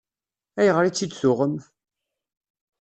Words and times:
Ayɣer 0.59 0.83
i 0.85 0.91
tt-id-tuɣem? 0.91 1.55